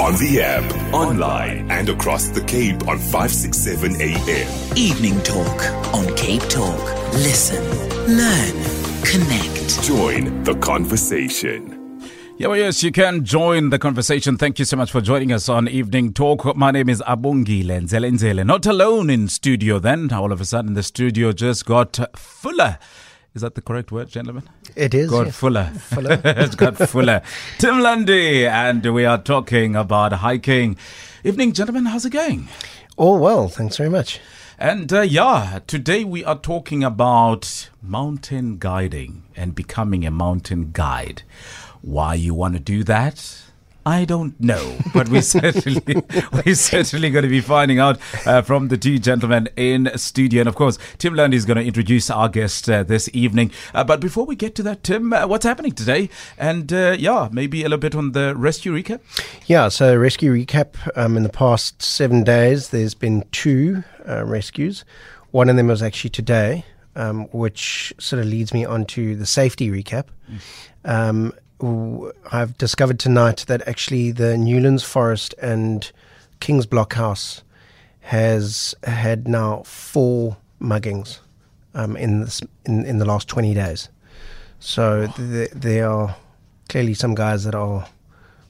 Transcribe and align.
On 0.00 0.16
the 0.16 0.40
app, 0.40 0.94
online, 0.94 1.70
and 1.70 1.90
across 1.90 2.28
the 2.28 2.40
Cape 2.40 2.88
on 2.88 2.96
567 2.96 4.00
AM. 4.00 4.74
Evening 4.74 5.20
Talk 5.20 5.62
on 5.94 6.16
Cape 6.16 6.40
Talk. 6.48 6.82
Listen, 7.12 7.62
learn, 8.06 9.04
connect. 9.04 9.82
Join 9.82 10.42
the 10.44 10.54
conversation. 10.54 12.02
Yeah, 12.38 12.48
well, 12.48 12.56
yes, 12.56 12.82
you 12.82 12.92
can 12.92 13.26
join 13.26 13.68
the 13.68 13.78
conversation. 13.78 14.38
Thank 14.38 14.58
you 14.58 14.64
so 14.64 14.78
much 14.78 14.90
for 14.90 15.02
joining 15.02 15.32
us 15.34 15.50
on 15.50 15.68
Evening 15.68 16.14
Talk. 16.14 16.56
My 16.56 16.70
name 16.70 16.88
is 16.88 17.02
Abungi 17.06 17.62
Lenzele 17.62 18.46
Not 18.46 18.64
alone 18.64 19.10
in 19.10 19.28
studio 19.28 19.78
then. 19.78 20.10
All 20.14 20.32
of 20.32 20.40
a 20.40 20.46
sudden, 20.46 20.72
the 20.72 20.82
studio 20.82 21.32
just 21.32 21.66
got 21.66 21.98
fuller. 22.16 22.78
Is 23.32 23.42
that 23.42 23.54
the 23.54 23.62
correct 23.62 23.92
word, 23.92 24.08
gentlemen? 24.08 24.42
It 24.74 24.92
is. 24.92 25.08
God 25.08 25.26
yeah. 25.26 25.32
fuller. 25.32 25.64
Fuller. 25.66 26.20
it's 26.24 26.56
got 26.56 26.76
fuller. 26.76 27.22
Tim 27.58 27.78
Lundy, 27.78 28.44
and 28.44 28.84
we 28.92 29.04
are 29.04 29.18
talking 29.18 29.76
about 29.76 30.14
hiking. 30.14 30.76
Evening, 31.22 31.52
gentlemen. 31.52 31.86
How's 31.86 32.04
it 32.04 32.10
going? 32.10 32.48
All 32.96 33.20
well, 33.20 33.46
thanks 33.46 33.76
very 33.76 33.88
much. 33.88 34.18
And 34.58 34.92
uh, 34.92 35.02
yeah, 35.02 35.60
today 35.68 36.02
we 36.02 36.24
are 36.24 36.38
talking 36.38 36.82
about 36.82 37.70
mountain 37.80 38.58
guiding 38.58 39.22
and 39.36 39.54
becoming 39.54 40.04
a 40.04 40.10
mountain 40.10 40.70
guide. 40.72 41.22
Why 41.82 42.14
you 42.14 42.34
want 42.34 42.54
to 42.54 42.60
do 42.60 42.82
that? 42.84 43.44
I 43.86 44.04
don't 44.04 44.38
know, 44.38 44.76
but 44.92 45.08
we 45.08 45.20
certainly 45.22 46.02
we're 46.32 46.54
certainly 46.54 47.10
going 47.10 47.22
to 47.22 47.28
be 47.28 47.40
finding 47.40 47.78
out 47.78 47.98
uh, 48.26 48.42
from 48.42 48.68
the 48.68 48.76
two 48.76 48.98
gentlemen 48.98 49.48
in 49.56 49.90
studio, 49.96 50.40
and 50.40 50.48
of 50.48 50.54
course, 50.54 50.78
Tim 50.98 51.14
Lundy 51.14 51.36
is 51.36 51.44
going 51.46 51.56
to 51.56 51.64
introduce 51.64 52.10
our 52.10 52.28
guest 52.28 52.68
uh, 52.68 52.82
this 52.82 53.08
evening. 53.12 53.50
Uh, 53.74 53.82
but 53.84 54.00
before 54.00 54.26
we 54.26 54.36
get 54.36 54.54
to 54.56 54.62
that, 54.64 54.84
Tim, 54.84 55.12
uh, 55.12 55.26
what's 55.26 55.44
happening 55.46 55.72
today? 55.72 56.10
And 56.36 56.72
uh, 56.72 56.96
yeah, 56.98 57.28
maybe 57.32 57.60
a 57.62 57.64
little 57.64 57.78
bit 57.78 57.94
on 57.94 58.12
the 58.12 58.34
rescue 58.36 58.72
recap. 58.72 59.00
Yeah, 59.46 59.68
so 59.68 59.96
rescue 59.96 60.32
recap. 60.32 60.74
Um, 60.96 61.16
in 61.16 61.22
the 61.22 61.28
past 61.28 61.82
seven 61.82 62.22
days, 62.22 62.68
there's 62.68 62.94
been 62.94 63.24
two 63.32 63.82
uh, 64.08 64.24
rescues. 64.24 64.84
One 65.30 65.48
of 65.48 65.56
them 65.56 65.68
was 65.68 65.82
actually 65.82 66.10
today, 66.10 66.64
um, 66.96 67.24
which 67.32 67.94
sort 67.98 68.20
of 68.20 68.26
leads 68.28 68.52
me 68.52 68.64
on 68.64 68.84
to 68.86 69.16
the 69.16 69.26
safety 69.26 69.70
recap. 69.70 70.06
Um, 70.84 71.32
w- 71.32 71.32
I've 72.32 72.56
discovered 72.58 72.98
tonight 72.98 73.44
that 73.48 73.66
actually 73.68 74.12
the 74.12 74.38
Newlands 74.38 74.82
Forest 74.82 75.34
and 75.42 75.90
King's 76.40 76.66
Blockhouse 76.66 77.42
has 78.00 78.74
had 78.82 79.28
now 79.28 79.62
four 79.64 80.36
muggings 80.60 81.18
um, 81.74 81.96
in, 81.96 82.20
this, 82.20 82.40
in 82.64 82.84
in 82.84 82.98
the 82.98 83.04
last 83.04 83.28
20 83.28 83.54
days. 83.54 83.88
So 84.58 85.06
th- 85.16 85.50
there 85.50 85.88
are 85.88 86.16
clearly 86.68 86.94
some 86.94 87.14
guys 87.14 87.44
that 87.44 87.54
are 87.54 87.86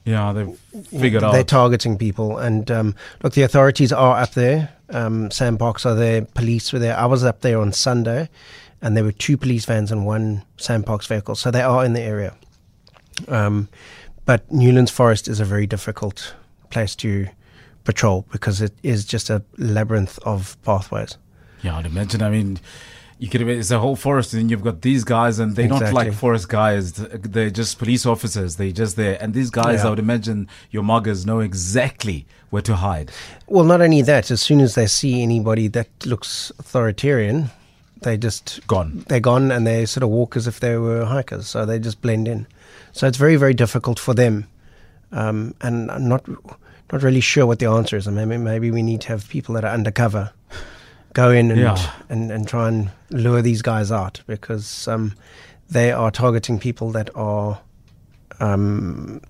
Yeah, 0.05 0.33
they've 0.33 0.57
figured 0.89 1.23
out 1.23 1.33
they're 1.33 1.43
targeting 1.43 1.97
people. 1.97 2.37
And 2.37 2.69
um, 2.71 2.95
look, 3.23 3.33
the 3.33 3.43
authorities 3.43 3.91
are 3.91 4.21
up 4.21 4.33
there. 4.33 4.73
Um, 4.89 5.29
Parks 5.57 5.85
are 5.85 5.95
there. 5.95 6.23
Police 6.23 6.73
were 6.73 6.79
there. 6.79 6.97
I 6.97 7.05
was 7.05 7.23
up 7.23 7.41
there 7.41 7.59
on 7.59 7.71
Sunday, 7.71 8.29
and 8.81 8.95
there 8.95 9.03
were 9.03 9.13
two 9.13 9.37
police 9.37 9.65
vans 9.65 9.91
and 9.91 10.05
one 10.05 10.43
Parks 10.85 11.07
vehicle. 11.07 11.35
So 11.35 11.51
they 11.51 11.61
are 11.61 11.85
in 11.85 11.93
the 11.93 12.01
area. 12.01 12.35
Um, 13.27 13.67
but 14.25 14.49
Newlands 14.51 14.91
Forest 14.91 15.27
is 15.27 15.39
a 15.39 15.45
very 15.45 15.67
difficult 15.67 16.35
place 16.69 16.95
to 16.97 17.27
patrol 17.83 18.25
because 18.31 18.61
it 18.61 18.73
is 18.83 19.05
just 19.05 19.29
a 19.29 19.41
labyrinth 19.57 20.19
of 20.23 20.61
pathways. 20.63 21.17
Yeah, 21.63 21.77
I'd 21.77 21.85
imagine. 21.85 22.21
I 22.21 22.29
mean, 22.29 22.59
you 23.19 23.29
could 23.29 23.41
it's 23.41 23.69
a 23.71 23.79
whole 23.79 23.95
forest, 23.95 24.33
and 24.33 24.49
you've 24.49 24.63
got 24.63 24.81
these 24.81 25.03
guys, 25.03 25.37
and 25.39 25.55
they're 25.55 25.67
not 25.67 25.93
like 25.93 26.13
forest 26.13 26.49
guys. 26.49 26.93
They're 26.93 27.51
just 27.51 27.77
police 27.77 28.05
officers. 28.05 28.55
They're 28.55 28.71
just 28.71 28.95
there. 28.95 29.17
And 29.21 29.33
these 29.33 29.51
guys, 29.51 29.79
Yeah. 29.81 29.87
I 29.87 29.89
would 29.91 29.99
imagine, 29.99 30.47
your 30.71 30.83
muggers 30.83 31.25
know 31.25 31.39
exactly 31.39 32.25
where 32.49 32.63
to 32.63 32.75
hide. 32.77 33.11
Well, 33.47 33.63
not 33.63 33.79
only 33.81 34.01
that, 34.01 34.31
as 34.31 34.41
soon 34.41 34.59
as 34.59 34.73
they 34.75 34.87
see 34.87 35.21
anybody 35.21 35.67
that 35.67 35.87
looks 36.05 36.51
authoritarian, 36.57 37.51
they 38.01 38.17
just 38.17 38.65
Gone. 38.65 39.05
They're 39.07 39.19
gone, 39.19 39.51
and 39.51 39.67
they 39.67 39.85
sort 39.85 40.03
of 40.03 40.09
walk 40.09 40.35
as 40.35 40.47
if 40.47 40.59
they 40.59 40.75
were 40.77 41.05
hikers. 41.05 41.47
So 41.47 41.65
they 41.65 41.77
just 41.77 42.01
blend 42.01 42.27
in. 42.27 42.47
So 42.93 43.07
it's 43.07 43.17
very, 43.17 43.35
very 43.35 43.53
difficult 43.53 43.99
for 43.99 44.13
them. 44.13 44.47
Um, 45.11 45.55
and 45.61 45.89
I'm 45.91 46.07
not 46.07 46.23
not 46.91 47.03
really 47.03 47.21
sure 47.21 47.45
what 47.45 47.59
the 47.59 47.67
answer 47.67 47.95
is. 47.95 48.07
I 48.07 48.11
mean, 48.11 48.43
maybe, 48.43 48.69
we 48.69 48.81
need 48.83 49.01
to 49.01 49.07
have 49.09 49.27
people 49.29 49.55
that 49.55 49.63
are 49.63 49.73
undercover 49.73 50.31
go 51.13 51.31
in 51.31 51.51
and 51.51 51.59
Yeah. 51.59 51.91
and, 52.09 52.31
and 52.31 52.47
try 52.47 52.67
and 52.67 52.89
lure 53.09 53.41
these 53.41 53.61
guys 53.61 53.91
out 53.91 54.21
because 54.27 54.87
um, 54.87 55.13
they 55.69 55.91
are 55.91 56.11
targeting 56.11 56.59
people 56.59 56.91
that 56.91 57.09
are 57.15 57.59
um, 58.39 59.21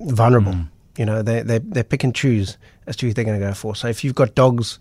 vulnerable. 0.00 0.52
Mm. 0.52 0.68
You 0.96 1.06
know, 1.06 1.22
they 1.22 1.42
they 1.42 1.58
they 1.58 1.82
pick 1.82 2.04
and 2.04 2.14
choose 2.14 2.58
as 2.86 2.96
to 2.96 3.06
who 3.06 3.12
they're 3.12 3.24
going 3.24 3.40
to 3.40 3.46
go 3.46 3.54
for. 3.54 3.74
So 3.76 3.88
if 3.88 4.02
you've 4.04 4.14
got 4.14 4.34
dogs, 4.34 4.78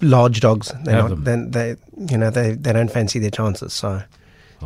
large 0.00 0.40
dogs, 0.40 0.72
they're 0.84 1.02
not, 1.08 1.24
then 1.24 1.50
they 1.50 1.76
you 2.08 2.16
know 2.18 2.30
they 2.30 2.52
they 2.52 2.72
don't 2.72 2.90
fancy 2.90 3.18
their 3.18 3.30
chances. 3.30 3.72
So 3.72 4.02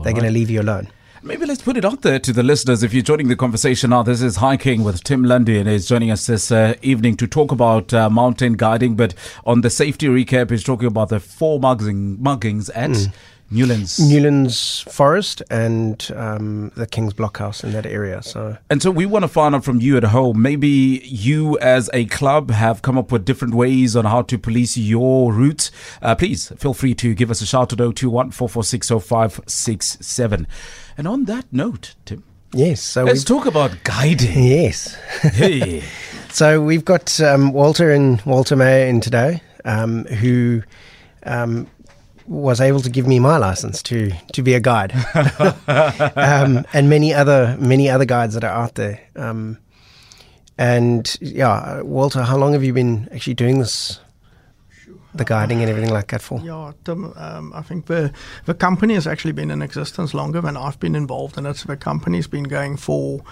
they're 0.03 0.13
going 0.13 0.25
to 0.25 0.31
leave 0.31 0.51
you 0.51 0.61
alone. 0.61 0.89
Maybe 1.25 1.47
let's 1.47 1.63
put 1.63 1.77
it 1.77 1.85
out 1.85 2.03
there 2.03 2.19
to 2.19 2.33
the 2.33 2.43
listeners. 2.43 2.83
If 2.83 2.93
you're 2.93 3.05
joining 3.05 3.29
the 3.29 3.37
conversation 3.37 3.91
now, 3.91 4.03
this 4.03 4.23
is 4.23 4.37
Hiking 4.37 4.83
with 4.83 5.05
Tim 5.05 5.23
Lundy, 5.23 5.57
and 5.57 5.69
he's 5.69 5.87
joining 5.87 6.11
us 6.11 6.27
this 6.27 6.51
uh, 6.51 6.75
evening 6.83 7.17
to 7.19 7.29
talk 7.29 7.53
about 7.53 7.95
uh, 7.95 8.11
mountain 8.11 8.55
guiding. 8.55 8.97
But 8.97 9.15
on 9.47 9.61
the 9.61 9.71
safety 9.71 10.09
recap, 10.09 10.51
he's 10.51 10.65
talking 10.65 10.89
about 10.89 11.11
the 11.11 11.21
four 11.21 11.61
mugging, 11.61 12.17
muggings 12.17 12.71
at 12.75 13.09
Newlands. 13.53 13.99
Newlands 13.99 14.81
Forest 14.81 15.43
and 15.51 16.11
um, 16.17 16.73
the 16.75 16.87
King's 16.87 17.13
Blockhouse 17.13 17.63
in 17.63 17.73
that 17.73 17.87
area. 17.87 18.23
So 18.23 18.57
And 18.71 18.83
so 18.83 18.91
we 18.91 19.07
want 19.07 19.25
to 19.25 19.29
find 19.29 19.55
out 19.55 19.65
from 19.65 19.81
you 19.81 19.97
at 19.97 20.05
home. 20.05 20.41
Maybe 20.41 21.03
you, 21.05 21.59
as 21.59 21.91
a 21.93 22.07
club, 22.07 22.51
have 22.51 22.83
come 22.83 22.97
up 22.97 23.13
with 23.13 23.25
different 23.25 23.55
ways 23.55 23.95
on 23.95 24.07
how 24.07 24.23
to 24.23 24.39
police 24.39 24.77
your 24.77 25.33
routes. 25.33 25.71
Uh, 26.01 26.15
please 26.15 26.49
feel 26.57 26.75
free 26.75 26.95
to 26.95 27.15
give 27.15 27.31
us 27.31 27.43
a 27.43 27.47
shout 27.47 27.73
at 27.73 27.79
021 27.79 28.31
446 28.31 28.89
0567. 28.89 30.47
And 30.97 31.09
on 31.09 31.25
that 31.27 31.45
note, 31.53 31.95
Tim, 32.05 32.25
yes, 32.53 32.83
so 32.83 33.05
let's 33.05 33.25
talk 33.25 33.47
about 33.47 33.85
guiding. 33.85 34.43
yes. 34.45 34.95
hey. 35.35 35.85
So 36.33 36.63
we've 36.63 36.85
got 36.85 37.21
um, 37.21 37.53
Walter 37.53 37.91
and 37.91 38.19
Walter 38.23 38.57
Meyer 38.57 38.87
in 38.87 39.03
today, 39.03 39.43
um, 39.67 40.07
who 40.07 40.63
um, 41.25 41.67
was 42.27 42.61
able 42.61 42.81
to 42.81 42.91
give 42.91 43.07
me 43.07 43.19
my 43.19 43.37
license 43.37 43.83
to 43.85 44.11
to 44.33 44.43
be 44.43 44.55
a 44.55 44.61
guide, 44.61 44.93
um, 46.17 46.65
and 46.73 46.89
many 46.89 47.13
other 47.15 47.57
many 47.61 47.89
other 47.89 48.05
guides 48.05 48.35
that 48.35 48.45
are 48.45 48.63
out 48.63 48.75
there. 48.75 49.01
Um, 49.17 49.59
and 50.59 51.17
yeah, 51.21 51.81
Walter, 51.83 52.23
how 52.23 52.37
long 52.37 52.53
have 52.53 52.63
you 52.63 52.73
been 52.73 53.09
actually 53.13 53.35
doing 53.35 53.59
this, 53.59 54.01
the 55.15 55.25
guiding 55.25 55.61
and 55.61 55.71
everything 55.71 55.93
like 55.93 56.09
that 56.09 56.23
for? 56.23 56.41
Yeah, 56.41 56.73
Tim, 56.85 57.13
um, 57.17 57.53
I 57.55 57.63
think 57.63 57.87
the 57.87 58.13
the 58.45 58.55
company 58.55 58.95
has 58.95 59.07
actually 59.07 59.33
been 59.33 59.51
in 59.51 59.63
existence 59.63 60.15
longer 60.15 60.41
than 60.41 60.57
I've 60.57 60.79
been 60.79 60.95
involved 60.95 61.39
in 61.39 61.47
it. 61.47 61.57
So 61.57 61.67
the 61.67 61.77
company's 61.77 62.27
been 62.27 62.45
going 62.45 62.77
for 62.77 63.23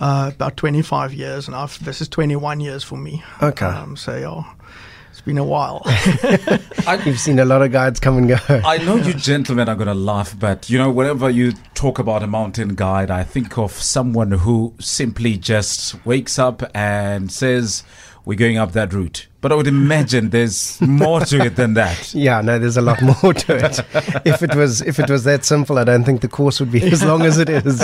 uh, 0.00 0.32
about 0.34 0.56
25 0.56 1.14
years, 1.14 1.46
and 1.46 1.56
I've 1.56 1.82
this 1.84 2.00
is 2.00 2.08
21 2.08 2.60
years 2.60 2.82
for 2.82 2.96
me. 2.96 3.22
Okay. 3.42 3.66
Um, 3.66 3.96
so 3.96 4.16
yeah, 4.16 4.42
it's 4.42 4.93
been 5.24 5.38
a 5.38 5.44
while. 5.44 5.82
You've 7.04 7.18
seen 7.18 7.38
a 7.38 7.44
lot 7.44 7.62
of 7.62 7.72
guides 7.72 7.98
come 8.00 8.18
and 8.18 8.28
go. 8.28 8.36
I 8.48 8.78
know 8.78 8.96
you 8.96 9.14
gentlemen 9.14 9.68
are 9.68 9.74
going 9.74 9.88
to 9.88 9.94
laugh, 9.94 10.38
but 10.38 10.68
you 10.68 10.78
know, 10.78 10.90
whenever 10.90 11.30
you 11.30 11.52
talk 11.74 11.98
about 11.98 12.22
a 12.22 12.26
mountain 12.26 12.74
guide, 12.74 13.10
I 13.10 13.24
think 13.24 13.56
of 13.58 13.72
someone 13.72 14.32
who 14.32 14.74
simply 14.80 15.36
just 15.36 16.04
wakes 16.04 16.38
up 16.38 16.62
and 16.74 17.32
says, 17.32 17.84
We're 18.24 18.38
going 18.38 18.58
up 18.58 18.72
that 18.72 18.92
route. 18.92 19.28
But 19.40 19.52
I 19.52 19.56
would 19.56 19.66
imagine 19.66 20.30
there's 20.30 20.80
more 20.80 21.20
to 21.20 21.44
it 21.44 21.56
than 21.56 21.74
that. 21.74 22.14
Yeah, 22.14 22.40
no, 22.40 22.58
there's 22.58 22.76
a 22.76 22.82
lot 22.82 23.02
more 23.02 23.34
to 23.34 23.56
it. 23.56 23.78
if 24.26 24.42
it 24.42 24.54
was 24.54 24.80
if 24.82 24.98
it 24.98 25.10
was 25.10 25.24
that 25.24 25.44
simple, 25.44 25.78
I 25.78 25.84
don't 25.84 26.04
think 26.04 26.20
the 26.20 26.28
course 26.28 26.60
would 26.60 26.72
be 26.72 26.82
as 26.82 27.02
long 27.02 27.22
as 27.22 27.38
it 27.38 27.48
is. 27.48 27.80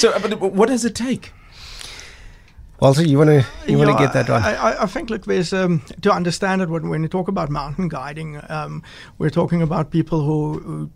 So, 0.00 0.18
but 0.20 0.40
what 0.40 0.68
does 0.68 0.84
it 0.84 0.94
take? 0.94 1.32
Walter, 2.80 3.02
you 3.02 3.18
want 3.18 3.30
to 3.30 3.46
you 3.70 3.76
want 3.78 3.90
to 3.90 3.96
get 4.04 4.12
that 4.12 4.28
one? 4.28 4.42
I, 4.42 4.54
I- 4.54 4.82
I 4.84 4.86
think, 4.86 5.10
look, 5.10 5.24
there's 5.24 5.52
um, 5.52 5.82
to 6.02 6.12
understand 6.12 6.62
it 6.62 6.68
when, 6.68 6.88
when 6.88 7.02
you 7.02 7.08
talk 7.08 7.26
about 7.28 7.50
mountain 7.50 7.88
guiding, 7.88 8.40
um, 8.48 8.82
we're 9.18 9.30
talking 9.30 9.62
about 9.62 9.90
people 9.90 10.22
who, 10.22 10.58
who 10.60 10.90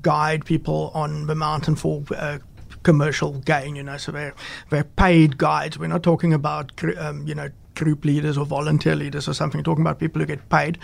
guide 0.00 0.44
people 0.46 0.90
on 0.94 1.26
the 1.26 1.34
mountain 1.34 1.76
for 1.76 2.02
uh, 2.16 2.38
commercial 2.82 3.32
gain. 3.40 3.76
You 3.76 3.82
know, 3.82 3.98
so 3.98 4.10
they're 4.12 4.34
they're 4.70 4.84
paid 4.84 5.36
guides. 5.36 5.78
We're 5.78 5.88
not 5.88 6.02
talking 6.02 6.32
about 6.32 6.72
um, 6.96 7.26
you 7.26 7.34
know 7.34 7.50
group 7.78 8.04
leaders 8.04 8.36
or 8.36 8.44
volunteer 8.44 8.96
leaders 8.96 9.28
or 9.28 9.34
something. 9.34 9.62
Talking 9.62 9.82
about 9.82 9.98
people 9.98 10.20
who 10.20 10.26
get 10.26 10.48
paid, 10.48 10.78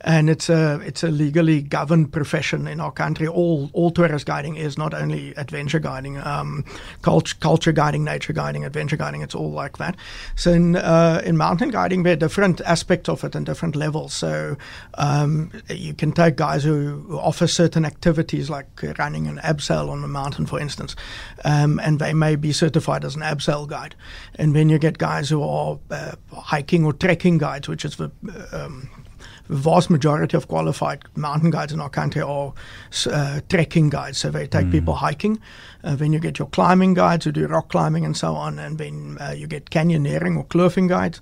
and 0.00 0.30
it's 0.30 0.48
a 0.48 0.80
it's 0.84 1.02
a 1.02 1.08
legally 1.08 1.62
governed 1.62 2.12
profession 2.12 2.66
in 2.66 2.80
our 2.80 2.92
country. 2.92 3.26
All 3.26 3.70
all 3.72 3.90
tourist 3.90 4.26
guiding 4.26 4.56
is 4.56 4.78
not 4.78 4.94
only 4.94 5.34
adventure 5.36 5.80
guiding, 5.80 6.18
um, 6.18 6.64
culture 7.02 7.36
culture 7.40 7.72
guiding, 7.72 8.04
nature 8.04 8.32
guiding, 8.32 8.64
adventure 8.64 8.96
guiding. 8.96 9.22
It's 9.22 9.34
all 9.34 9.50
like 9.50 9.78
that. 9.78 9.96
So 10.36 10.52
in 10.52 10.76
uh, 10.76 11.22
in 11.24 11.36
mountain 11.36 11.70
guiding, 11.70 12.02
there 12.02 12.12
are 12.14 12.16
different 12.16 12.60
aspects 12.62 13.08
of 13.08 13.24
it 13.24 13.34
and 13.34 13.46
different 13.46 13.76
levels. 13.76 14.14
So 14.14 14.56
um, 14.94 15.50
you 15.68 15.94
can 15.94 16.12
take 16.12 16.36
guys 16.36 16.64
who, 16.64 17.18
offer 17.18 17.46
certain 17.46 17.84
activities 17.84 18.48
like 18.50 18.66
running 18.98 19.26
an 19.26 19.38
abseil 19.38 19.90
on 19.90 20.02
the 20.02 20.08
mountain, 20.08 20.46
for 20.46 20.60
instance, 20.60 20.96
um, 21.44 21.80
and 21.80 21.98
they 21.98 22.14
may 22.14 22.36
be 22.36 22.52
certified 22.52 23.04
as 23.04 23.16
an 23.16 23.22
abseil 23.22 23.66
guide. 23.66 23.94
And 24.36 24.54
then 24.54 24.68
you 24.68 24.78
get 24.78 24.98
guys 24.98 25.28
who 25.28 25.42
are 25.42 25.78
uh, 25.90 26.14
hiking 26.40 26.84
or 26.84 26.92
trekking 26.92 27.38
guides, 27.38 27.68
which 27.68 27.84
is 27.84 27.96
the 27.96 28.10
um, 28.52 28.88
vast 29.48 29.90
majority 29.90 30.36
of 30.36 30.48
qualified 30.48 31.02
mountain 31.16 31.50
guides 31.50 31.72
in 31.72 31.80
our 31.80 31.88
country 31.88 32.22
are 32.22 32.52
uh, 33.10 33.40
trekking 33.48 33.88
guides. 33.88 34.18
So 34.18 34.30
they 34.30 34.46
take 34.46 34.66
mm. 34.66 34.72
people 34.72 34.94
hiking. 34.94 35.40
Uh, 35.82 35.94
then 35.94 36.12
you 36.12 36.18
get 36.18 36.38
your 36.38 36.48
climbing 36.48 36.94
guides 36.94 37.24
who 37.24 37.32
do 37.32 37.46
rock 37.46 37.68
climbing 37.68 38.04
and 38.04 38.16
so 38.16 38.34
on. 38.34 38.58
And 38.58 38.78
then 38.78 39.16
uh, 39.20 39.30
you 39.30 39.46
get 39.46 39.70
canyoneering 39.70 40.36
or 40.36 40.44
kloofing 40.44 40.88
guides. 40.88 41.20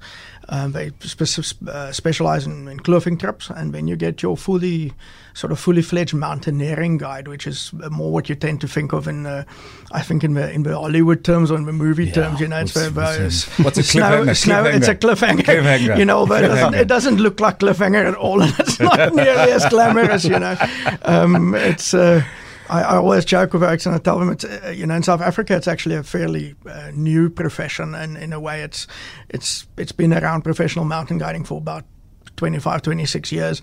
Um, 0.48 0.72
they 0.72 0.92
spe- 1.00 1.68
uh, 1.68 1.92
specialize 1.92 2.46
in, 2.46 2.68
in 2.68 2.78
kloofing 2.80 3.18
trips. 3.18 3.50
And 3.50 3.72
then 3.72 3.88
you 3.88 3.96
get 3.96 4.22
your 4.22 4.36
fully 4.36 4.92
sort 5.34 5.52
of 5.52 5.58
fully 5.58 5.82
fledged 5.82 6.14
mountaineering 6.14 6.96
guide, 6.96 7.28
which 7.28 7.46
is 7.46 7.72
more 7.90 8.10
what 8.10 8.28
you 8.28 8.34
tend 8.34 8.60
to 8.62 8.68
think 8.68 8.92
of 8.92 9.06
in, 9.06 9.24
the, 9.24 9.44
I 9.92 10.02
think, 10.02 10.24
in 10.24 10.34
the 10.34 10.50
in 10.50 10.62
the 10.62 10.78
Hollywood 10.78 11.24
terms 11.24 11.50
or 11.50 11.56
in 11.56 11.66
the 11.66 11.72
movie 11.72 12.06
yeah, 12.06 12.12
terms. 12.12 12.40
You 12.40 12.48
know, 12.48 12.60
it's 12.60 12.74
what's, 12.74 12.88
very, 12.88 13.24
what's, 13.24 13.58
what's 13.58 13.78
a 13.78 13.82
cliffhanger? 13.82 14.36
Snow, 14.36 14.64
cliffhanger. 14.64 14.74
It's 14.74 14.88
a 14.88 14.94
cliffhanger. 14.94 15.42
cliffhanger. 15.42 15.98
You 15.98 16.04
know, 16.04 16.26
but 16.26 16.44
it 16.44 16.48
doesn't, 16.48 16.74
it 16.74 16.88
doesn't, 16.88 17.16
look 17.16 17.40
like 17.40 17.58
cliffhanger 17.58 18.06
at 18.06 18.14
all, 18.14 18.42
and 18.42 18.54
it's 18.58 18.78
not 18.78 19.14
nearly 19.14 19.52
as 19.52 19.66
glamorous. 19.66 20.24
You 20.24 20.38
know, 20.38 20.56
um, 21.02 21.54
it's. 21.54 21.92
Uh, 21.94 22.22
I, 22.68 22.82
I, 22.82 22.96
always 22.96 23.24
joke 23.24 23.52
with 23.52 23.62
and 23.62 23.94
I 23.94 23.98
tell 23.98 24.18
them 24.18 24.30
it's 24.30 24.44
uh, 24.44 24.72
you 24.74 24.86
know 24.86 24.94
in 24.94 25.02
South 25.02 25.20
Africa 25.20 25.56
it's 25.56 25.68
actually 25.68 25.96
a 25.96 26.02
fairly 26.02 26.54
uh, 26.66 26.90
new 26.94 27.30
profession 27.30 27.94
and 27.94 28.16
in 28.16 28.32
a 28.32 28.40
way 28.40 28.62
it's 28.62 28.86
it's 29.28 29.66
it's 29.76 29.92
been 29.92 30.12
around 30.12 30.42
professional 30.42 30.84
mountain 30.84 31.18
guiding 31.18 31.44
for 31.44 31.58
about 31.58 31.84
25, 32.36 32.82
26 32.82 33.32
years. 33.32 33.62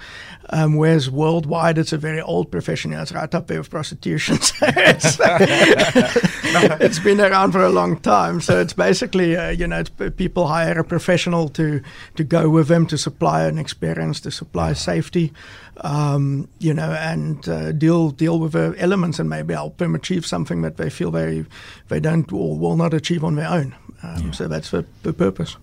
Um, 0.49 0.75
whereas 0.75 1.09
worldwide, 1.09 1.77
it's 1.77 1.93
a 1.93 1.97
very 1.97 2.21
old 2.21 2.51
profession. 2.51 2.93
It's 2.93 3.11
right 3.11 3.33
up 3.33 3.47
there 3.47 3.59
with 3.59 3.69
prostitution. 3.69 4.35
it's, 4.61 5.17
it's 6.81 6.99
been 6.99 7.21
around 7.21 7.51
for 7.51 7.63
a 7.63 7.69
long 7.69 7.99
time. 7.99 8.41
So 8.41 8.59
it's 8.59 8.73
basically, 8.73 9.37
uh, 9.37 9.49
you 9.49 9.67
know, 9.67 9.83
people 10.17 10.47
hire 10.47 10.79
a 10.79 10.83
professional 10.83 11.49
to, 11.49 11.81
to 12.15 12.23
go 12.23 12.49
with 12.49 12.67
them 12.67 12.87
to 12.87 12.97
supply 12.97 13.43
an 13.45 13.57
experience, 13.57 14.19
to 14.21 14.31
supply 14.31 14.73
safety, 14.73 15.31
um, 15.77 16.47
you 16.59 16.73
know, 16.73 16.91
and 16.91 17.47
uh, 17.49 17.71
deal 17.71 18.11
deal 18.11 18.39
with 18.39 18.51
the 18.51 18.75
elements 18.77 19.19
and 19.19 19.29
maybe 19.29 19.53
help 19.53 19.77
them 19.77 19.95
achieve 19.95 20.25
something 20.25 20.61
that 20.61 20.77
they 20.77 20.89
feel 20.89 21.11
they 21.11 21.45
they 21.87 21.99
don't 21.99 22.31
or 22.31 22.57
will 22.57 22.75
not 22.75 22.93
achieve 22.93 23.23
on 23.23 23.35
their 23.35 23.49
own. 23.49 23.75
Um, 24.03 24.25
yeah. 24.25 24.31
So 24.31 24.47
that's 24.47 24.71
the, 24.71 24.85
the 25.03 25.13
purpose. 25.13 25.55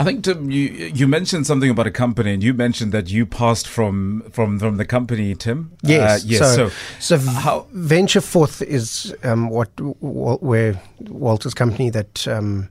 I 0.00 0.04
think 0.04 0.24
Tim, 0.24 0.50
you 0.50 0.62
you 0.94 1.06
mentioned 1.06 1.46
something 1.46 1.68
about 1.68 1.86
a 1.86 1.90
company, 1.90 2.32
and 2.32 2.42
you 2.42 2.54
mentioned 2.54 2.92
that 2.92 3.10
you 3.10 3.26
passed 3.26 3.68
from 3.68 4.22
from 4.30 4.58
from 4.58 4.78
the 4.78 4.86
company, 4.86 5.34
Tim. 5.34 5.72
Yes, 5.82 6.22
uh, 6.22 6.26
yes. 6.26 6.40
So, 6.40 6.68
so, 6.98 7.18
so 7.18 7.30
how, 7.30 7.66
Venture 7.72 8.22
Forth 8.22 8.62
is 8.62 9.14
um, 9.24 9.50
what 9.50 9.68
where 10.00 10.80
Walter's 11.00 11.52
company 11.52 11.90
that 11.90 12.26
um, 12.26 12.70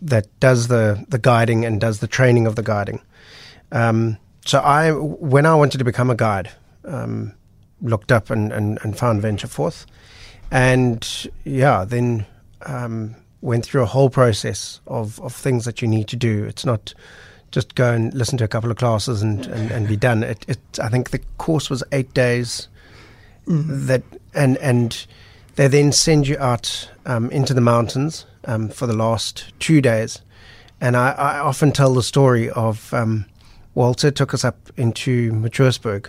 that 0.00 0.28
does 0.38 0.68
the 0.68 1.04
the 1.08 1.18
guiding 1.18 1.64
and 1.64 1.80
does 1.80 1.98
the 1.98 2.06
training 2.06 2.46
of 2.46 2.54
the 2.54 2.62
guiding. 2.62 3.00
Um, 3.72 4.18
so 4.44 4.60
I, 4.60 4.92
when 4.92 5.44
I 5.46 5.56
wanted 5.56 5.78
to 5.78 5.84
become 5.84 6.08
a 6.08 6.14
guide, 6.14 6.52
um, 6.84 7.32
looked 7.82 8.12
up 8.12 8.30
and, 8.30 8.52
and, 8.52 8.78
and 8.82 8.96
found 8.96 9.20
Venture 9.20 9.48
Forth, 9.48 9.86
and 10.52 11.28
yeah, 11.42 11.84
then 11.84 12.24
um, 12.64 13.16
went 13.40 13.64
through 13.64 13.82
a 13.82 13.86
whole 13.86 14.10
process 14.10 14.80
of, 14.86 15.20
of 15.20 15.34
things 15.34 15.64
that 15.64 15.82
you 15.82 15.88
need 15.88 16.08
to 16.08 16.16
do. 16.16 16.44
It's 16.44 16.64
not 16.64 16.94
just 17.50 17.74
go 17.74 17.92
and 17.92 18.12
listen 18.12 18.38
to 18.38 18.44
a 18.44 18.48
couple 18.48 18.70
of 18.70 18.76
classes 18.76 19.22
and, 19.22 19.46
and, 19.46 19.70
and 19.70 19.88
be 19.88 19.96
done. 19.96 20.22
It, 20.22 20.44
it, 20.48 20.58
I 20.82 20.88
think 20.88 21.10
the 21.10 21.20
course 21.38 21.70
was 21.70 21.82
eight 21.92 22.12
days. 22.14 22.68
Mm. 23.46 23.86
That 23.86 24.02
and 24.34 24.58
and 24.58 25.06
they 25.54 25.68
then 25.68 25.92
send 25.92 26.28
you 26.28 26.36
out 26.38 26.90
um, 27.06 27.30
into 27.30 27.54
the 27.54 27.60
mountains 27.60 28.26
um, 28.44 28.68
for 28.68 28.86
the 28.86 28.92
last 28.92 29.52
two 29.58 29.80
days. 29.80 30.20
And 30.80 30.96
I, 30.96 31.12
I 31.12 31.38
often 31.38 31.72
tell 31.72 31.94
the 31.94 32.02
story 32.02 32.50
of 32.50 32.92
um, 32.92 33.24
Walter 33.74 34.10
took 34.10 34.34
us 34.34 34.44
up 34.44 34.56
into 34.76 35.32
Matroosberg, 35.32 36.08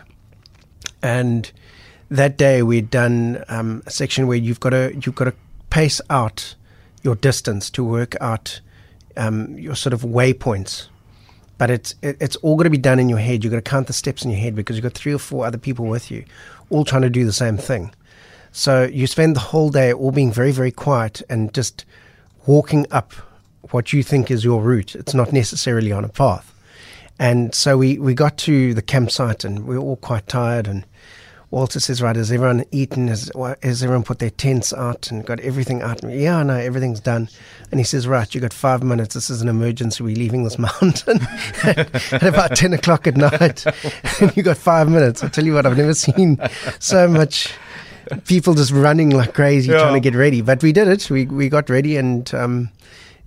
and 1.02 1.50
that 2.10 2.38
day 2.38 2.64
we'd 2.64 2.90
done 2.90 3.44
um, 3.48 3.84
a 3.86 3.92
section 3.92 4.28
where 4.28 4.38
you've 4.38 4.60
got 4.60 4.72
to 4.72 4.94
you've 4.94 5.16
got 5.16 5.26
to 5.26 5.34
pace 5.70 6.02
out 6.10 6.56
your 7.08 7.16
distance 7.16 7.72
to 7.72 7.84
work 7.84 8.16
out 8.22 8.62
um, 9.16 9.58
your 9.58 9.76
sort 9.76 9.94
of 9.94 10.02
waypoints. 10.02 10.90
But 11.58 11.72
it's 11.72 11.96
it, 12.04 12.18
it's 12.20 12.36
all 12.38 12.56
got 12.56 12.66
to 12.66 12.70
be 12.70 12.78
done 12.78 13.00
in 13.00 13.10
your 13.10 13.18
head. 13.18 13.44
You've 13.44 13.52
got 13.52 13.64
to 13.64 13.70
count 13.70 13.88
the 13.88 13.94
steps 13.94 14.24
in 14.24 14.30
your 14.30 14.40
head 14.40 14.54
because 14.54 14.76
you've 14.76 14.84
got 14.84 14.94
three 14.94 15.14
or 15.14 15.18
four 15.18 15.46
other 15.46 15.58
people 15.58 15.86
with 15.86 16.12
you, 16.12 16.24
all 16.70 16.86
trying 16.86 17.02
to 17.02 17.10
do 17.10 17.26
the 17.26 17.34
same 17.34 17.58
thing. 17.58 17.92
So 18.52 18.84
you 18.84 19.08
spend 19.08 19.36
the 19.36 19.40
whole 19.40 19.70
day 19.70 19.92
all 19.92 20.12
being 20.12 20.32
very 20.32 20.52
very 20.52 20.72
quiet 20.72 21.24
and 21.30 21.52
just 21.54 21.86
walking 22.46 22.86
up 22.92 23.14
what 23.72 23.92
you 23.92 24.04
think 24.04 24.30
is 24.30 24.44
your 24.44 24.62
route. 24.62 24.96
It's 24.96 25.14
not 25.14 25.34
necessarily 25.34 25.92
on 25.92 26.06
a 26.06 26.10
path. 26.10 26.54
And 27.20 27.54
so 27.56 27.78
we, 27.78 27.98
we 27.98 28.14
got 28.14 28.38
to 28.40 28.74
the 28.76 28.82
campsite 28.82 29.44
and 29.44 29.66
we 29.66 29.78
were 29.78 29.84
all 29.84 29.96
quite 29.96 30.28
tired 30.28 30.68
and 30.68 30.86
Walter 31.50 31.80
says, 31.80 32.02
right, 32.02 32.16
has 32.16 32.30
everyone 32.30 32.66
eaten? 32.72 33.08
Has, 33.08 33.32
has 33.64 33.82
everyone 33.82 34.04
put 34.04 34.20
their 34.20 34.30
tents 34.30 34.74
out 34.74 35.10
and 35.10 35.26
got 35.26 35.40
everything 35.40 35.82
out? 35.82 36.04
Yeah, 36.04 36.44
no, 36.44 36.56
everything's 36.56 37.00
done. 37.00 37.30
And 37.72 37.80
he 37.80 37.86
says, 37.86 38.06
right, 38.06 38.34
you 38.36 38.42
got 38.42 38.52
five 38.52 38.84
minutes. 38.84 39.14
This 39.14 39.30
is 39.30 39.42
an 39.42 39.48
emergency. 39.48 40.04
We're 40.04 40.18
leaving 40.18 40.44
this 40.44 40.60
mountain 40.60 41.20
at 41.64 42.24
about 42.24 42.56
10 42.58 42.74
o'clock 42.74 43.08
at 43.08 43.16
night. 43.16 43.66
and 44.22 44.36
you 44.36 44.44
got 44.44 44.58
five 44.58 44.90
minutes. 44.90 45.24
I 45.24 45.30
tell 45.30 45.46
you 45.46 45.54
what, 45.54 45.66
I've 45.66 45.78
never 45.78 45.94
seen 45.94 46.38
so 46.80 47.08
much 47.08 47.54
people 48.26 48.54
just 48.54 48.72
running 48.72 49.12
like 49.12 49.34
crazy 49.34 49.72
yeah. 49.72 49.80
trying 49.80 49.94
to 49.94 50.00
get 50.02 50.16
ready. 50.16 50.42
But 50.42 50.62
we 50.62 50.74
did 50.74 50.90
it. 50.90 51.10
We, 51.10 51.26
we 51.26 51.48
got 51.48 51.70
ready 51.70 51.96
and, 51.96 52.34
um, 52.34 52.70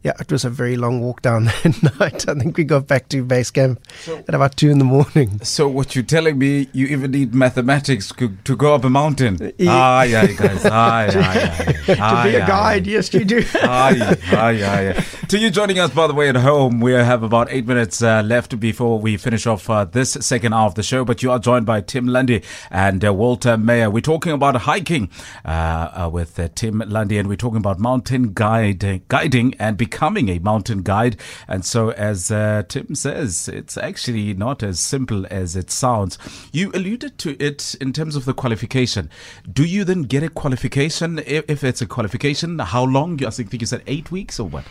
yeah, 0.02 0.12
it 0.19 0.32
was 0.32 0.44
a 0.44 0.50
very 0.50 0.76
long 0.76 1.00
walk 1.00 1.20
down 1.20 1.44
that 1.62 1.97
night. 2.00 2.29
I 2.29 2.35
think 2.35 2.56
we 2.56 2.64
got 2.64 2.87
back 2.87 3.08
to 3.11 3.23
base 3.23 3.50
camp 3.50 3.81
so, 4.00 4.19
at 4.19 4.35
about 4.35 4.56
two 4.56 4.70
in 4.70 4.79
the 4.79 4.85
morning. 4.85 5.41
So 5.43 5.69
what 5.69 5.94
you're 5.94 6.05
telling 6.05 6.38
me, 6.38 6.69
you 6.73 6.87
even 6.87 7.11
need 7.11 7.35
mathematics 7.35 8.11
to, 8.17 8.31
to 8.44 8.56
go 8.56 8.75
up 8.75 8.85
a 8.85 8.91
mountain? 8.91 9.52
Yeah. 9.58 9.70
Ah, 9.70 10.02
yeah, 10.02 10.26
guys. 10.26 10.64
Ah, 10.73 11.02
yeah, 11.05 11.73
yeah. 11.88 11.97
Ah, 11.99 12.23
to 12.23 12.31
be 12.31 12.37
a 12.37 12.47
guide, 12.47 12.87
yes, 12.87 13.12
you 13.12 13.25
do. 13.25 13.44
ah, 13.62 13.91
yeah, 13.91 14.14
ah, 14.32 14.49
yeah, 14.49 14.81
yeah. 14.81 15.05
To 15.29 15.38
you 15.38 15.50
joining 15.50 15.79
us, 15.79 15.91
by 15.91 16.06
the 16.06 16.14
way, 16.14 16.29
at 16.29 16.37
home, 16.37 16.81
we 16.81 16.93
have 16.93 17.23
about 17.23 17.49
eight 17.50 17.67
minutes 17.67 18.02
uh, 18.02 18.23
left 18.23 18.58
before 18.58 18.99
we 18.99 19.17
finish 19.17 19.47
off 19.47 19.69
uh, 19.69 19.85
this 19.85 20.12
second 20.12 20.52
half 20.52 20.69
of 20.73 20.75
the 20.76 20.82
show. 20.82 21.05
But 21.05 21.23
you 21.23 21.31
are 21.31 21.38
joined 21.38 21.67
by 21.67 21.81
Tim 21.82 22.06
Lundy 22.06 22.43
and 22.70 23.05
uh, 23.05 23.12
Walter 23.12 23.56
Meyer. 23.58 23.91
We're 23.91 24.00
talking 24.00 24.32
about 24.32 24.56
hiking 24.56 25.11
uh, 25.44 25.49
uh, 25.49 26.11
with 26.12 26.38
uh, 26.38 26.49
Tim 26.55 26.82
Lundy, 26.87 27.19
and 27.19 27.29
we're 27.29 27.37
talking 27.37 27.58
about 27.58 27.79
mountain 27.79 28.32
guide, 28.32 29.02
guiding 29.08 29.55
and 29.58 29.76
becoming 29.90 30.28
a 30.28 30.38
mountain 30.38 30.82
guide. 30.82 31.16
And 31.48 31.64
so, 31.64 31.90
as 31.90 32.30
uh, 32.30 32.62
Tim 32.68 32.94
says, 32.94 33.49
it's 33.49 33.76
actually 33.76 34.35
not 34.35 34.62
as 34.62 34.78
simple 34.78 35.26
as 35.30 35.56
it 35.56 35.70
sounds. 35.70 36.16
You 36.52 36.70
alluded 36.73 37.18
to 37.18 37.37
it 37.42 37.75
in 37.80 37.92
terms 37.92 38.16
of 38.16 38.25
the 38.25 38.32
qualification. 38.32 39.11
Do 39.52 39.64
you 39.64 39.85
then 39.85 40.02
get 40.02 40.23
a 40.23 40.28
qualification? 40.28 41.18
If, 41.26 41.64
it's 41.64 41.82
a 41.82 41.87
qualification, 41.87 42.59
how 42.59 42.85
long? 42.85 43.23
I 43.25 43.30
think 43.30 43.52
you 43.61 43.66
said 43.66 43.82
eight 43.87 44.11
weeks 44.11 44.40
or 44.40 44.49
what? 44.49 44.64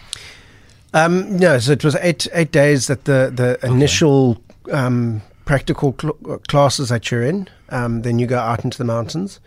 Um, 0.93 1.38
no, 1.38 1.59
so 1.59 1.73
it 1.73 1.83
was 1.83 1.95
eight 1.97 2.27
eight 2.33 2.51
days 2.51 2.88
that 2.88 3.05
the 3.05 3.31
the 3.33 3.59
initial 3.63 4.41
okay. 4.65 4.73
um, 4.73 5.21
practical 5.45 5.95
cl- 5.99 6.39
classes 6.47 6.89
that 6.89 7.11
you're 7.11 7.23
in. 7.23 7.47
Um, 7.69 8.01
then 8.01 8.17
you 8.17 8.25
go 8.25 8.39
out 8.39 8.63
into 8.63 8.79
the 8.79 8.85
mountains 8.85 9.39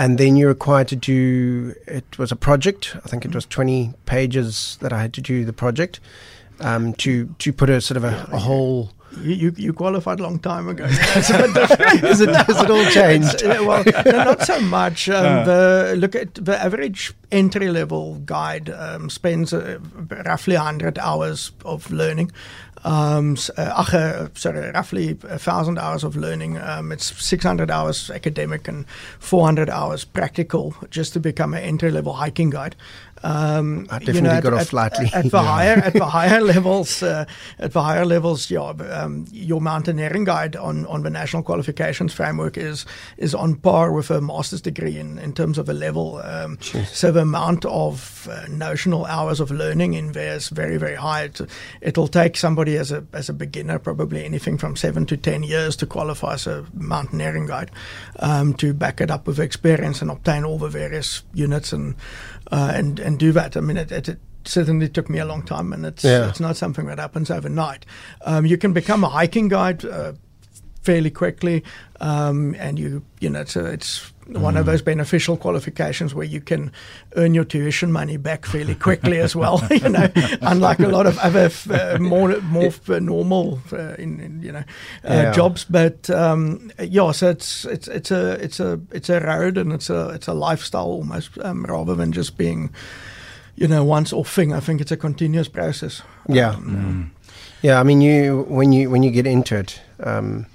and 0.00 0.16
then 0.16 0.34
you're 0.34 0.48
required 0.48 0.88
to 0.88 0.96
do 0.96 1.74
it 1.86 2.18
was 2.18 2.32
a 2.32 2.36
project. 2.36 2.96
I 3.04 3.08
think 3.08 3.26
it 3.26 3.34
was 3.34 3.44
20 3.44 3.92
pages 4.06 4.78
that 4.80 4.92
i 4.94 5.00
had 5.00 5.12
to 5.12 5.20
do 5.20 5.44
the 5.44 5.52
project 5.52 6.00
um, 6.60 6.94
to 6.94 7.26
to 7.38 7.52
put 7.52 7.68
a 7.68 7.80
sort 7.82 7.98
of 7.98 8.04
a, 8.04 8.28
a 8.32 8.38
whole 8.38 8.92
You, 9.22 9.52
you, 9.56 9.72
qualified 9.72 10.20
a 10.20 10.22
long 10.22 10.38
time 10.38 10.68
ago. 10.68 10.86
It's 10.88 11.30
a 11.30 11.38
bit 11.38 11.54
different. 11.54 12.04
is, 12.04 12.20
it, 12.20 12.30
is 12.48 12.60
it 12.62 12.70
all 12.70 12.84
changed? 12.86 13.42
Yeah, 13.50 13.60
well, 13.60 13.82
no, 14.04 14.24
not 14.24 14.42
so 14.42 14.60
much. 14.60 15.08
Um, 15.08 15.44
the 15.46 15.94
look 15.96 16.14
at 16.14 16.34
the 16.34 16.56
average 16.56 17.12
entry 17.32 17.70
level 17.70 18.16
guide 18.24 18.70
um, 18.70 19.10
spends 19.10 19.52
uh, 19.52 19.78
roughly 20.26 20.56
100 20.56 20.98
hours 20.98 21.52
of 21.64 21.90
learning. 21.90 22.30
Um, 22.82 23.36
uh, 23.58 23.84
uh, 23.92 24.28
sorry, 24.34 24.70
roughly 24.70 25.18
a 25.24 25.38
thousand 25.38 25.78
hours 25.78 26.02
of 26.02 26.16
learning. 26.16 26.56
Um, 26.58 26.92
it's 26.92 27.06
600 27.22 27.70
hours 27.70 28.10
academic 28.10 28.68
and 28.68 28.88
400 29.18 29.68
hours 29.68 30.04
practical 30.04 30.74
just 30.88 31.12
to 31.12 31.20
become 31.20 31.52
an 31.52 31.62
entry 31.62 31.90
level 31.90 32.14
hiking 32.14 32.50
guide. 32.50 32.76
Um, 33.22 33.86
I 33.90 33.98
definitely 33.98 34.40
got 34.40 34.54
off 34.54 34.72
lightly. 34.72 35.10
At, 35.12 35.30
the 35.30 35.42
higher 35.42 35.76
at 35.76 35.92
the 35.92 36.04
higher 36.18 36.40
levels, 36.40 37.02
uh, 37.02 37.26
at 37.58 37.72
the 37.72 37.82
higher 37.82 38.04
levels, 38.04 38.50
yeah, 38.50 38.60
um, 38.62 39.26
your 39.30 39.60
mountaineering 39.60 40.24
guide 40.24 40.56
on, 40.56 40.86
on 40.86 41.02
the 41.02 41.10
national 41.10 41.42
qualifications 41.42 42.14
framework 42.14 42.56
is 42.56 42.86
is 43.18 43.34
on 43.34 43.56
par 43.56 43.92
with 43.92 44.10
a 44.10 44.20
master's 44.20 44.62
degree 44.62 44.98
in, 44.98 45.18
in 45.18 45.32
terms 45.32 45.58
of 45.58 45.68
a 45.68 45.74
level. 45.74 46.18
Um, 46.18 46.58
so 46.60 47.12
the 47.12 47.20
amount 47.20 47.64
of 47.66 48.26
uh, 48.30 48.46
notional 48.48 49.04
hours 49.04 49.40
of 49.40 49.50
learning 49.50 49.94
in 49.94 50.12
there 50.12 50.36
is 50.36 50.48
very 50.48 50.78
very 50.78 50.96
high. 50.96 51.24
It, 51.24 51.40
it'll 51.80 52.08
take 52.08 52.36
somebody 52.36 52.76
as 52.76 52.90
a 52.90 53.04
as 53.12 53.28
a 53.28 53.34
beginner 53.34 53.78
probably 53.78 54.24
anything 54.24 54.56
from 54.56 54.76
seven 54.76 55.04
to 55.06 55.16
ten 55.16 55.42
years 55.42 55.76
to 55.76 55.86
qualify 55.86 56.34
as 56.34 56.46
a 56.46 56.64
mountaineering 56.72 57.46
guide. 57.46 57.70
Um, 58.18 58.54
to 58.54 58.72
back 58.72 59.00
it 59.00 59.10
up 59.10 59.26
with 59.26 59.38
experience 59.38 60.02
and 60.02 60.10
obtain 60.10 60.44
all 60.44 60.58
the 60.58 60.68
various 60.68 61.22
units 61.32 61.72
and 61.72 61.94
uh, 62.50 62.72
and 62.74 62.98
and 63.00 63.18
do 63.18 63.32
that. 63.32 63.56
I 63.56 63.60
mean, 63.60 63.76
it, 63.76 63.92
it, 63.92 64.08
it 64.08 64.18
certainly 64.44 64.88
took 64.88 65.08
me 65.10 65.18
a 65.18 65.24
long 65.24 65.42
time, 65.42 65.72
and 65.72 65.84
it's 65.86 66.04
Yeah. 66.04 66.28
it's 66.28 66.40
not 66.40 66.56
something 66.56 66.86
that 66.86 66.98
happens 66.98 67.30
overnight. 67.30 67.86
Um, 68.24 68.46
you 68.46 68.56
can 68.58 68.72
become 68.72 69.04
a 69.04 69.08
hiking 69.08 69.48
guide 69.48 69.84
uh, 69.84 70.12
fairly 70.82 71.10
quickly, 71.10 71.62
um, 72.00 72.54
and 72.58 72.78
you 72.78 73.02
you 73.20 73.30
know 73.30 73.40
it's 73.40 73.56
a, 73.56 73.64
it's 73.66 74.12
one 74.32 74.56
of 74.56 74.66
those 74.66 74.82
beneficial 74.82 75.36
qualifications 75.36 76.14
where 76.14 76.26
you 76.26 76.40
can 76.40 76.70
earn 77.16 77.34
your 77.34 77.44
tuition 77.44 77.90
money 77.92 78.16
back 78.16 78.46
fairly 78.46 78.74
quickly 78.74 79.18
as 79.18 79.34
well. 79.34 79.60
you 79.70 79.88
know, 79.88 80.08
unlike 80.42 80.78
a 80.80 80.88
lot 80.88 81.06
of 81.06 81.18
other 81.18 81.46
f- 81.46 81.70
uh, 81.70 81.98
more 82.00 82.40
more 82.42 82.70
normal 83.00 83.60
uh, 83.72 83.94
in, 83.98 84.20
in 84.20 84.42
you 84.42 84.52
know 84.52 84.64
uh, 85.04 85.14
Yeah. 85.14 85.32
jobs. 85.32 85.64
But 85.68 86.08
um, 86.10 86.70
yeah, 86.78 87.12
so 87.12 87.30
it's 87.30 87.64
it's 87.64 87.88
it's 87.88 88.10
a 88.10 88.32
it's 88.44 88.60
a 88.60 88.80
it's 88.92 89.08
a 89.10 89.20
road 89.20 89.58
and 89.58 89.72
it's 89.72 89.90
a 89.90 90.10
it's 90.10 90.28
a 90.28 90.34
lifestyle 90.34 90.86
almost 90.86 91.30
um, 91.42 91.64
rather 91.64 91.94
than 91.94 92.12
just 92.12 92.36
being 92.36 92.70
you 93.56 93.68
know 93.68 93.84
once 93.84 94.12
off 94.12 94.28
thing. 94.34 94.52
I 94.52 94.60
think 94.60 94.80
it's 94.80 94.92
a 94.92 94.96
continuous 94.96 95.48
process. 95.48 96.02
Yeah. 96.28 96.50
Um, 96.54 97.10
Yeah, 97.62 97.80
I 97.80 97.82
mean, 97.84 98.00
you 98.00 98.46
when 98.48 98.72
you 98.72 98.90
when 98.90 99.02
you 99.02 99.10
get 99.10 99.26
into 99.26 99.54
it, 99.58 99.80
um, 100.02 100.46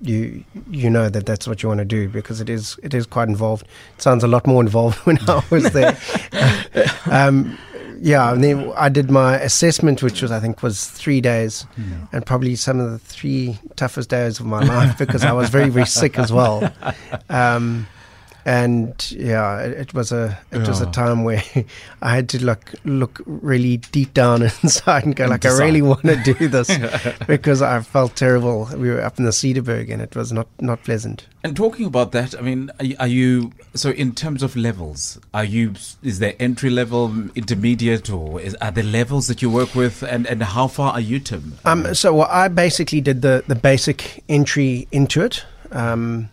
you 0.00 0.44
you 0.70 0.90
know 0.90 1.08
that 1.08 1.26
that's 1.26 1.46
what 1.46 1.62
you 1.62 1.68
want 1.68 1.78
to 1.78 1.84
do 1.84 2.08
because 2.08 2.40
it 2.40 2.50
is 2.50 2.78
it 2.82 2.94
is 2.94 3.06
quite 3.06 3.28
involved. 3.28 3.66
It 3.96 4.02
sounds 4.02 4.24
a 4.24 4.28
lot 4.28 4.46
more 4.46 4.62
involved 4.62 4.98
when 5.06 5.18
I 5.28 5.42
was 5.50 5.70
there. 5.72 5.96
um, 7.10 7.58
yeah, 8.00 8.32
and 8.32 8.44
then 8.44 8.72
I 8.76 8.90
did 8.90 9.10
my 9.10 9.38
assessment, 9.40 10.02
which 10.02 10.20
was 10.20 10.30
I 10.30 10.40
think 10.40 10.62
was 10.62 10.90
three 10.90 11.20
days, 11.20 11.66
and 12.12 12.26
probably 12.26 12.54
some 12.56 12.78
of 12.80 12.90
the 12.90 12.98
three 12.98 13.58
toughest 13.76 14.10
days 14.10 14.40
of 14.40 14.46
my 14.46 14.60
life 14.60 14.98
because 14.98 15.24
I 15.24 15.32
was 15.32 15.48
very 15.48 15.70
very 15.70 15.86
sick 15.86 16.18
as 16.18 16.32
well. 16.32 16.70
Um, 17.30 17.86
and 18.44 19.10
yeah, 19.12 19.60
it, 19.60 19.94
was 19.94 20.12
a 20.12 20.38
it 20.52 20.68
was 20.68 20.80
a 20.80 20.90
time 20.90 21.24
where 21.24 21.42
I 22.02 22.14
had 22.14 22.28
to 22.30 22.44
look 22.44 22.74
look 22.84 23.22
really 23.24 23.78
deep 23.78 24.12
down 24.12 24.42
inside 24.62 25.04
and 25.04 25.16
go 25.16 25.24
And 25.24 25.30
like, 25.30 25.46
I 25.46 25.56
really 25.58 25.80
want 25.80 26.02
to 26.02 26.16
do 26.16 26.48
this 26.48 26.70
because 27.26 27.62
I 27.62 27.80
felt 27.80 28.16
terrible. 28.16 28.68
We 28.76 28.90
were 28.90 29.00
up 29.00 29.18
in 29.18 29.24
the 29.24 29.30
Cederberg 29.30 29.90
and 29.90 30.02
it 30.02 30.14
was 30.14 30.32
not 30.32 30.46
not 30.60 30.82
pleasant. 30.84 31.26
And 31.42 31.56
talking 31.56 31.86
about 31.86 32.12
that, 32.12 32.34
I 32.38 32.40
mean, 32.42 32.70
are 32.78 32.84
you, 32.84 32.96
are 33.00 33.06
you 33.06 33.52
so 33.74 33.90
in 33.90 34.14
terms 34.14 34.42
of 34.42 34.56
levels? 34.56 35.18
Are 35.32 35.44
you 35.44 35.72
is 36.02 36.18
there 36.18 36.34
entry 36.38 36.70
level, 36.70 37.12
intermediate, 37.34 38.10
or 38.10 38.40
is, 38.40 38.54
are 38.56 38.70
there 38.70 38.84
levels 38.84 39.26
that 39.28 39.40
you 39.40 39.48
work 39.48 39.74
with? 39.74 40.02
And 40.02 40.26
and 40.26 40.42
how 40.42 40.68
far 40.68 40.92
are 40.92 41.00
you, 41.00 41.18
Tim? 41.18 41.54
Um, 41.64 41.94
so 41.94 42.12
well, 42.12 42.28
I 42.30 42.48
basically 42.48 43.00
did 43.00 43.22
the 43.22 43.42
the 43.46 43.54
basic 43.54 44.22
entry 44.28 44.86
into 44.92 45.22
it. 45.22 45.44
Um, 45.72 46.28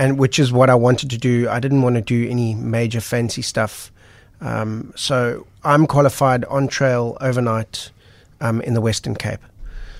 and 0.00 0.18
which 0.18 0.38
is 0.38 0.50
what 0.50 0.70
I 0.70 0.74
wanted 0.74 1.10
to 1.10 1.18
do. 1.18 1.46
I 1.50 1.60
didn't 1.60 1.82
want 1.82 1.96
to 1.96 2.00
do 2.00 2.26
any 2.26 2.54
major 2.54 3.02
fancy 3.02 3.42
stuff. 3.42 3.92
Um, 4.40 4.94
so 4.96 5.46
I'm 5.62 5.86
qualified 5.86 6.46
on 6.46 6.68
trail 6.68 7.18
overnight 7.20 7.90
um, 8.40 8.62
in 8.62 8.72
the 8.72 8.80
Western 8.80 9.14
Cape. 9.14 9.40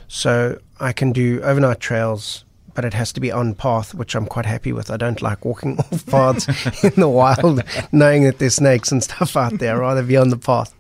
So 0.09 0.59
I 0.80 0.95
can 0.95 1.12
do 1.12 1.42
overnight 1.42 1.80
trails, 1.80 2.47
but 2.73 2.87
it 2.87 2.95
has 2.95 3.12
to 3.12 3.21
be 3.21 3.30
on 3.30 3.54
path, 3.54 3.92
which 3.92 4.14
I'm 4.14 4.25
quite 4.25 4.47
happy 4.47 4.73
with. 4.73 4.90
I 4.90 4.97
don't 4.97 5.21
like 5.21 5.45
walking 5.45 5.78
off 5.92 6.07
paths 6.07 6.49
in 6.85 6.95
the 6.95 7.09
wild, 7.09 7.62
knowing 7.92 8.25
that 8.25 8.38
there's 8.38 8.54
snakes 8.54 8.90
and 8.90 9.04
stuff 9.04 9.37
out 9.37 9.59
there. 9.59 9.76
I'd 9.76 9.80
rather 9.80 10.02
be 10.02 10.16
on 10.16 10.30
the 10.30 10.38
path. 10.38 10.75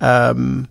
Um, 0.00 0.68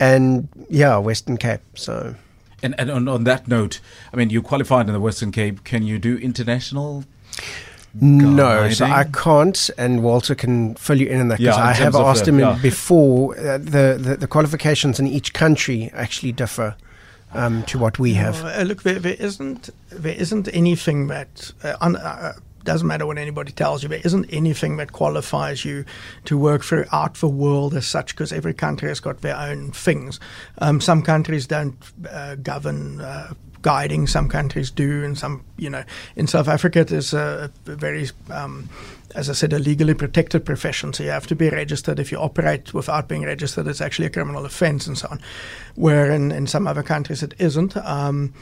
and 0.00 0.48
yeah, 0.68 0.98
Western 0.98 1.36
Cape. 1.36 1.60
So 1.76 2.16
And 2.62 2.74
and 2.78 2.90
on, 2.90 3.08
on 3.08 3.24
that 3.24 3.48
note, 3.48 3.80
I 4.12 4.16
mean, 4.16 4.30
you 4.30 4.40
qualified 4.42 4.86
in 4.86 4.92
the 4.92 5.00
Western 5.00 5.32
Cape. 5.32 5.64
Can 5.64 5.82
you 5.82 5.98
do 5.98 6.16
international? 6.18 7.04
No, 8.00 8.70
so 8.70 8.86
I 8.86 9.04
can't, 9.04 9.68
and 9.76 10.02
Walter 10.02 10.34
can 10.34 10.74
fill 10.76 10.98
you 10.98 11.08
in 11.08 11.20
on 11.20 11.28
that 11.28 11.38
because 11.38 11.58
Yeah, 11.58 11.62
I 11.62 11.72
have 11.74 11.94
asked 11.94 12.24
the- 12.24 12.30
him 12.30 12.38
yeah. 12.38 12.58
before. 12.62 13.36
Uh, 13.38 13.58
the, 13.58 13.98
the 14.00 14.16
the 14.20 14.26
qualifications 14.26 14.98
in 14.98 15.06
each 15.06 15.34
country 15.34 15.90
actually 15.92 16.32
differ 16.32 16.74
um, 17.34 17.64
to 17.64 17.78
what 17.78 17.98
we 17.98 18.14
have. 18.14 18.42
Uh, 18.44 18.62
look, 18.62 18.82
there, 18.82 18.98
there 18.98 19.16
isn't 19.18 19.68
there 19.90 20.14
isn't 20.14 20.48
anything 20.54 21.08
that 21.08 21.52
uh, 21.62 21.74
un, 21.82 21.96
uh, 21.96 22.32
doesn't 22.64 22.86
matter 22.86 23.06
what 23.06 23.18
anybody 23.18 23.52
tells 23.52 23.82
you. 23.82 23.88
There 23.88 24.00
isn't 24.04 24.26
anything 24.30 24.76
that 24.78 24.92
qualifies 24.92 25.64
you 25.64 25.84
to 26.24 26.38
work 26.38 26.64
throughout 26.64 27.14
the 27.14 27.28
world 27.28 27.74
as 27.74 27.86
such, 27.86 28.14
because 28.14 28.32
every 28.32 28.54
country 28.54 28.88
has 28.88 29.00
got 29.00 29.20
their 29.20 29.36
own 29.36 29.72
things. 29.72 30.20
Um, 30.58 30.80
some 30.80 31.02
countries 31.02 31.46
don't 31.46 31.76
uh, 32.10 32.36
govern. 32.36 33.00
Uh, 33.00 33.34
Guiding 33.62 34.08
some 34.08 34.28
countries 34.28 34.72
do, 34.72 35.04
and 35.04 35.16
some, 35.16 35.44
you 35.56 35.70
know, 35.70 35.84
in 36.16 36.26
South 36.26 36.48
Africa 36.48 36.80
it 36.80 36.90
is 36.90 37.14
a, 37.14 37.48
very, 37.64 38.08
um, 38.28 38.68
as 39.14 39.30
I 39.30 39.34
said, 39.34 39.52
a 39.52 39.58
legally 39.60 39.94
protected 39.94 40.44
profession. 40.44 40.92
So 40.92 41.04
you 41.04 41.10
have 41.10 41.28
to 41.28 41.36
be 41.36 41.48
registered. 41.48 42.00
If 42.00 42.10
you 42.10 42.18
operate 42.18 42.74
without 42.74 43.06
being 43.06 43.22
registered, 43.22 43.68
it's 43.68 43.80
actually 43.80 44.06
a 44.06 44.10
criminal 44.10 44.44
offence 44.44 44.88
and 44.88 44.98
so 44.98 45.06
on. 45.12 45.20
Where 45.76 46.10
in, 46.10 46.32
in 46.32 46.48
some 46.48 46.66
other 46.66 46.82
countries 46.82 47.22
it 47.22 47.34
isn't. 47.38 47.76
Um, 47.76 48.34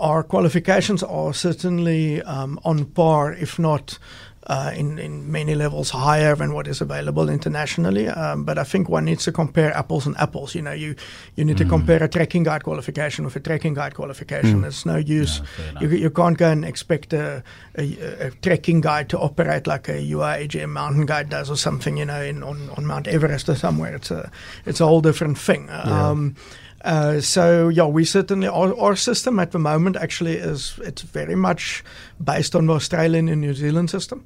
our 0.00 0.22
qualifications 0.22 1.02
are 1.02 1.32
certainly 1.32 2.22
um, 2.22 2.58
on 2.64 2.86
par, 2.86 3.32
if 3.32 3.58
not 3.58 3.98
uh, 4.46 4.72
in, 4.74 4.98
in 4.98 5.30
many 5.30 5.54
levels 5.54 5.90
higher 5.90 6.34
than 6.34 6.52
what 6.52 6.66
is 6.66 6.80
available 6.80 7.28
internationally. 7.28 8.08
Um, 8.08 8.44
but 8.44 8.58
I 8.58 8.64
think 8.64 8.88
one 8.88 9.04
needs 9.04 9.22
to 9.24 9.32
compare 9.32 9.76
apples 9.76 10.06
and 10.06 10.16
apples. 10.16 10.54
You 10.54 10.62
know, 10.62 10.72
you, 10.72 10.96
you 11.36 11.44
need 11.44 11.58
to 11.58 11.64
compare 11.64 12.02
a 12.02 12.08
trekking 12.08 12.42
guide 12.42 12.64
qualification 12.64 13.24
with 13.24 13.36
a 13.36 13.40
trekking 13.40 13.74
guide 13.74 13.94
qualification. 13.94 14.64
It's 14.64 14.86
no 14.86 14.96
use. 14.96 15.40
you, 15.80 15.88
you 15.88 16.10
can't 16.10 16.36
go 16.36 16.50
and 16.50 16.64
expect 16.64 17.12
a, 17.12 17.44
a, 17.76 18.26
a 18.26 18.30
trekking 18.42 18.80
guide 18.80 19.08
to 19.10 19.18
operate 19.18 19.66
like 19.66 19.88
a 19.88 19.92
UIAGM 19.92 20.70
mountain 20.70 21.06
guide 21.06 21.28
does 21.28 21.50
or 21.50 21.56
something, 21.56 21.98
you 21.98 22.06
know, 22.06 22.22
in, 22.22 22.42
on, 22.42 22.70
on 22.70 22.86
Mount 22.86 23.06
Everest 23.06 23.48
or 23.48 23.54
somewhere. 23.54 23.94
It's 23.94 24.10
a, 24.10 24.32
it's 24.64 24.80
a 24.80 24.86
whole 24.86 25.00
different 25.00 25.38
thing. 25.38 25.68
Um, 25.70 26.34
uh, 26.82 27.20
so 27.20 27.68
yeah, 27.68 27.84
we 27.84 28.04
certainly 28.04 28.48
our, 28.48 28.78
our 28.78 28.96
system 28.96 29.38
at 29.38 29.50
the 29.50 29.58
moment 29.58 29.96
actually 29.96 30.36
is 30.36 30.78
it's 30.82 31.02
very 31.02 31.34
much 31.34 31.84
based 32.22 32.54
on 32.54 32.66
the 32.66 32.72
Australian 32.72 33.28
and 33.28 33.40
New 33.40 33.52
Zealand 33.52 33.90
system, 33.90 34.24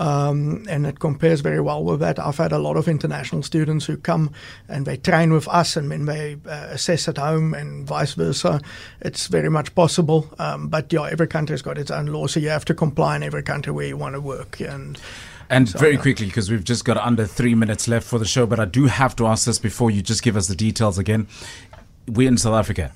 um, 0.00 0.64
and 0.68 0.84
it 0.84 0.98
compares 0.98 1.40
very 1.40 1.60
well 1.60 1.84
with 1.84 2.00
that. 2.00 2.18
I've 2.18 2.38
had 2.38 2.52
a 2.52 2.58
lot 2.58 2.76
of 2.76 2.88
international 2.88 3.42
students 3.44 3.86
who 3.86 3.96
come 3.96 4.32
and 4.68 4.84
they 4.84 4.96
train 4.96 5.32
with 5.32 5.46
us, 5.46 5.76
and 5.76 5.92
then 5.92 6.06
they 6.06 6.38
uh, 6.46 6.68
assess 6.70 7.06
at 7.06 7.18
home, 7.18 7.54
and 7.54 7.86
vice 7.86 8.14
versa. 8.14 8.60
It's 9.00 9.28
very 9.28 9.50
much 9.50 9.74
possible, 9.74 10.28
um, 10.40 10.68
but 10.68 10.92
yeah, 10.92 11.08
every 11.10 11.28
country's 11.28 11.62
got 11.62 11.78
its 11.78 11.90
own 11.90 12.06
law, 12.06 12.26
so 12.26 12.40
you 12.40 12.48
have 12.48 12.64
to 12.64 12.74
comply 12.74 13.14
in 13.14 13.22
every 13.22 13.44
country 13.44 13.72
where 13.72 13.86
you 13.86 13.96
want 13.96 14.14
to 14.14 14.20
work, 14.20 14.60
and. 14.60 14.98
And 15.50 15.68
very 15.68 15.98
quickly, 15.98 16.24
because 16.24 16.50
we've 16.50 16.64
just 16.64 16.86
got 16.86 16.96
under 16.96 17.26
three 17.26 17.54
minutes 17.54 17.86
left 17.86 18.06
for 18.06 18.18
the 18.18 18.24
show, 18.24 18.46
but 18.46 18.58
I 18.58 18.64
do 18.64 18.86
have 18.86 19.14
to 19.16 19.26
ask 19.26 19.44
this 19.44 19.58
before 19.58 19.90
you 19.90 20.00
just 20.00 20.22
give 20.22 20.34
us 20.34 20.48
the 20.48 20.56
details 20.56 20.96
again. 20.96 21.26
We're 22.06 22.28
in 22.28 22.36
South 22.36 22.54
Africa. 22.54 22.92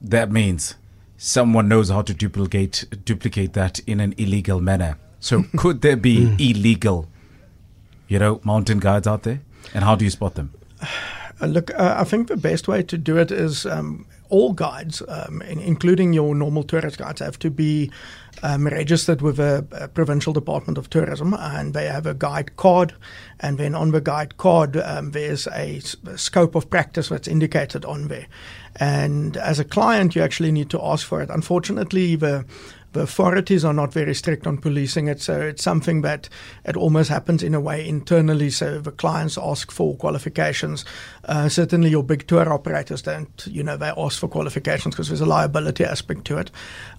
That 0.00 0.30
means 0.30 0.76
someone 1.16 1.68
knows 1.68 1.88
how 1.90 2.02
to 2.02 2.14
duplicate 2.14 2.84
duplicate 3.04 3.52
that 3.54 3.78
in 3.80 4.00
an 4.00 4.14
illegal 4.16 4.60
manner. 4.60 4.98
So 5.20 5.44
could 5.56 5.80
there 5.80 5.96
be 5.96 6.34
illegal, 6.38 7.08
you 8.08 8.18
know, 8.18 8.40
mountain 8.44 8.78
guides 8.78 9.06
out 9.06 9.22
there? 9.22 9.40
And 9.72 9.84
how 9.84 9.96
do 9.96 10.04
you 10.04 10.10
spot 10.10 10.34
them? 10.34 10.52
Uh, 11.40 11.46
look, 11.46 11.72
uh, 11.74 11.96
I 11.98 12.04
think 12.04 12.28
the 12.28 12.36
best 12.36 12.68
way 12.68 12.82
to 12.82 12.98
do 12.98 13.16
it 13.16 13.32
is 13.32 13.66
um, 13.66 14.06
all 14.28 14.52
guides, 14.52 15.02
um, 15.08 15.42
in, 15.42 15.58
including 15.58 16.12
your 16.12 16.34
normal 16.34 16.62
tourist 16.62 16.98
guides, 16.98 17.20
have 17.20 17.38
to 17.40 17.50
be 17.50 17.90
um, 18.42 18.66
registered 18.66 19.22
with 19.22 19.38
a, 19.38 19.66
a, 19.72 19.88
provincial 19.88 20.32
department 20.32 20.78
of 20.78 20.90
tourism, 20.90 21.34
and 21.34 21.74
they 21.74 21.86
have 21.86 22.06
a 22.06 22.14
guide 22.14 22.56
card. 22.56 22.94
And 23.40 23.58
then 23.58 23.74
on 23.74 23.90
the 23.90 24.00
guide 24.00 24.36
card, 24.36 24.76
um, 24.76 25.12
there's 25.12 25.46
a, 25.48 25.80
a 26.06 26.18
scope 26.18 26.54
of 26.54 26.70
practice 26.70 27.08
that's 27.08 27.28
indicated 27.28 27.84
on 27.84 28.08
there. 28.08 28.26
And 28.76 29.36
as 29.36 29.60
a 29.60 29.64
client, 29.64 30.16
you 30.16 30.22
actually 30.22 30.52
need 30.52 30.70
to 30.70 30.82
ask 30.82 31.06
for 31.06 31.22
it. 31.22 31.30
Unfortunately, 31.30 32.16
the 32.16 32.44
the 32.94 33.02
authorities 33.02 33.64
are 33.64 33.74
not 33.74 33.92
very 33.92 34.14
strict 34.14 34.46
on 34.46 34.56
policing 34.56 35.08
it, 35.08 35.20
so 35.20 35.40
it's 35.40 35.62
something 35.62 36.02
that 36.02 36.28
it 36.64 36.76
almost 36.76 37.10
happens 37.10 37.42
in 37.42 37.54
a 37.54 37.60
way 37.60 37.86
internally. 37.86 38.50
So 38.50 38.80
the 38.80 38.92
clients 38.92 39.36
ask 39.36 39.70
for 39.70 39.96
qualifications. 39.96 40.84
Uh, 41.24 41.48
certainly, 41.48 41.90
your 41.90 42.02
big 42.02 42.26
tour 42.26 42.50
operators 42.52 43.02
don't, 43.02 43.46
you 43.50 43.62
know, 43.62 43.76
they 43.76 43.92
ask 43.96 44.18
for 44.18 44.28
qualifications 44.28 44.94
because 44.94 45.08
there's 45.08 45.20
a 45.20 45.26
liability 45.26 45.84
aspect 45.84 46.24
to 46.26 46.38
it. 46.38 46.50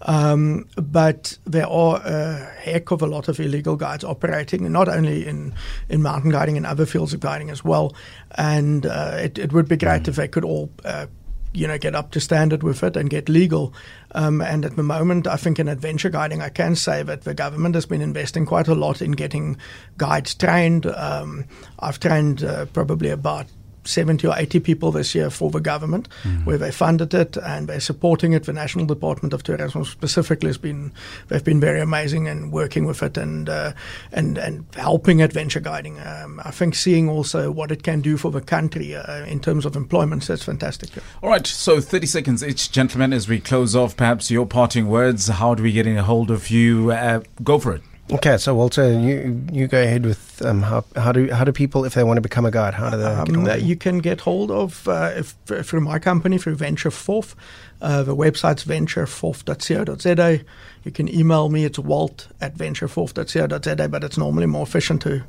Um, 0.03 0.67
but 0.75 1.37
there 1.45 1.67
are 1.67 2.01
a 2.03 2.35
heck 2.59 2.91
of 2.91 3.01
a 3.01 3.07
lot 3.07 3.27
of 3.27 3.39
illegal 3.39 3.75
guides 3.75 4.03
operating, 4.03 4.69
not 4.71 4.89
only 4.89 5.25
in, 5.25 5.53
in 5.89 6.01
mountain 6.01 6.29
guiding 6.29 6.57
and 6.57 6.65
other 6.65 6.85
fields 6.85 7.13
of 7.13 7.21
guiding 7.21 7.49
as 7.49 7.63
well. 7.63 7.95
And 8.31 8.85
uh, 8.85 9.17
it, 9.17 9.39
it 9.39 9.53
would 9.53 9.69
be 9.69 9.77
great 9.77 10.03
mm. 10.03 10.07
if 10.09 10.17
they 10.17 10.27
could 10.27 10.43
all 10.43 10.69
uh, 10.83 11.07
you 11.55 11.67
know 11.67 11.77
get 11.77 11.95
up 11.95 12.11
to 12.11 12.19
standard 12.19 12.63
with 12.63 12.83
it 12.83 12.97
and 12.97 13.09
get 13.09 13.29
legal. 13.29 13.73
Um, 14.11 14.41
and 14.41 14.65
at 14.65 14.75
the 14.75 14.83
moment, 14.83 15.27
I 15.27 15.35
think 15.35 15.59
in 15.59 15.67
adventure 15.67 16.09
guiding, 16.09 16.41
I 16.41 16.49
can 16.49 16.75
say 16.75 17.03
that 17.03 17.23
the 17.23 17.33
government 17.33 17.75
has 17.75 17.85
been 17.85 18.01
investing 18.01 18.45
quite 18.45 18.67
a 18.67 18.75
lot 18.75 19.01
in 19.01 19.11
getting 19.11 19.57
guides 19.97 20.33
trained. 20.35 20.85
Um, 20.85 21.45
I've 21.79 21.99
trained 21.99 22.43
uh, 22.43 22.65
probably 22.67 23.09
about 23.09 23.47
70 23.85 24.27
or 24.27 24.35
80 24.37 24.59
people 24.59 24.91
this 24.91 25.15
year 25.15 25.29
for 25.29 25.49
the 25.49 25.59
government, 25.59 26.09
mm-hmm. 26.23 26.45
where 26.45 26.57
they 26.57 26.71
funded 26.71 27.13
it 27.13 27.37
and 27.37 27.67
they're 27.67 27.79
supporting 27.79 28.33
it. 28.33 28.45
The 28.45 28.53
National 28.53 28.85
Department 28.85 29.33
of 29.33 29.43
Tourism 29.43 29.85
specifically 29.85 30.49
has 30.49 30.57
been 30.57 30.91
they've 31.27 31.43
been 31.43 31.59
very 31.59 31.81
amazing 31.81 32.27
and 32.27 32.51
working 32.51 32.85
with 32.85 33.01
it 33.03 33.17
and 33.17 33.49
uh, 33.49 33.73
and 34.11 34.37
and 34.37 34.65
helping 34.75 35.21
adventure 35.21 35.59
guiding. 35.59 35.99
Um, 35.99 36.41
I 36.43 36.51
think 36.51 36.75
seeing 36.75 37.09
also 37.09 37.51
what 37.51 37.71
it 37.71 37.83
can 37.83 38.01
do 38.01 38.17
for 38.17 38.31
the 38.31 38.41
country 38.41 38.95
uh, 38.95 39.25
in 39.25 39.39
terms 39.39 39.65
of 39.65 39.75
employment, 39.75 40.27
that's 40.27 40.43
fantastic. 40.43 40.89
All 41.21 41.29
right, 41.29 41.45
so 41.45 41.79
30 41.79 42.07
seconds 42.07 42.43
each, 42.43 42.71
gentlemen, 42.71 43.13
as 43.13 43.27
we 43.27 43.39
close 43.39 43.75
off. 43.75 43.95
Perhaps 43.95 44.31
your 44.31 44.45
parting 44.45 44.87
words. 44.87 45.27
How 45.27 45.55
do 45.55 45.63
we 45.63 45.71
get 45.71 45.87
in 45.87 45.97
a 45.97 46.03
hold 46.03 46.31
of 46.31 46.49
you? 46.49 46.91
Uh, 46.91 47.21
go 47.43 47.59
for 47.59 47.73
it. 47.73 47.81
Okay, 48.11 48.37
so 48.37 48.53
Walter, 48.53 48.91
you 48.93 49.43
you 49.51 49.67
go 49.67 49.81
ahead 49.81 50.05
with 50.05 50.45
um, 50.45 50.61
how 50.61 50.85
how 50.95 51.11
do 51.11 51.31
how 51.33 51.43
do 51.43 51.51
people 51.51 51.85
if 51.85 51.95
they 51.95 52.03
want 52.03 52.17
to 52.17 52.21
become 52.21 52.45
a 52.45 52.51
guide 52.51 52.75
how 52.75 52.91
do 52.91 52.97
they 52.97 53.03
um, 53.05 53.59
you 53.59 53.75
can 53.75 53.97
get 53.97 54.21
hold 54.21 54.51
of 54.51 54.87
uh, 54.87 55.11
if, 55.15 55.33
through 55.47 55.81
my 55.81 55.97
company 55.97 56.37
through 56.37 56.55
Venture 56.55 56.91
Forth, 56.91 57.35
uh, 57.81 58.03
the 58.03 58.15
website's 58.15 58.63
ventureforth.co.za. 58.63 60.45
You 60.83 60.91
can 60.91 61.09
email 61.13 61.49
me 61.49 61.65
it's 61.65 61.79
walt 61.79 62.27
at 62.41 62.55
ventureforth.co.za, 62.55 63.89
but 63.89 64.03
it's 64.03 64.17
normally 64.19 64.45
more 64.45 64.63
efficient 64.63 65.01
to 65.01 65.23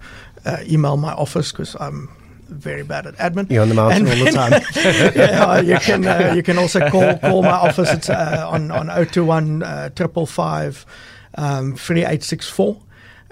uh, 0.44 0.58
email 0.68 0.98
my 0.98 1.14
office 1.14 1.52
because 1.52 1.76
I'm 1.80 2.10
very 2.48 2.84
bad 2.84 3.06
at 3.06 3.16
admin. 3.16 3.50
You're 3.50 3.62
on 3.62 3.70
the 3.70 3.74
mountain 3.74 4.06
and 4.06 4.18
all 4.20 4.24
the 4.26 4.32
time. 4.32 4.52
yeah, 5.16 5.60
you 5.60 5.78
can 5.78 6.06
uh, 6.06 6.34
you 6.36 6.42
can 6.42 6.58
also 6.58 6.90
call 6.90 7.16
call 7.20 7.42
my 7.42 7.48
office. 7.52 7.90
It's 7.90 8.10
uh, 8.10 8.46
on 8.50 8.70
on 8.70 8.88
021 8.88 9.62
uh, 9.62 9.88
triple 9.90 10.26
five 10.26 10.84
um, 11.36 11.76
3864 11.76 12.82